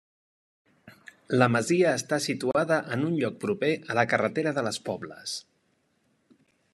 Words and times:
La 1.41 1.47
masia 1.55 1.91
està 1.99 2.19
situada 2.25 2.79
en 2.97 3.05
un 3.09 3.19
lloc 3.23 3.37
proper 3.45 3.71
a 3.95 3.99
la 4.01 4.07
carretera 4.15 4.57
de 4.59 4.65
les 4.69 4.81
Pobles. 4.91 5.37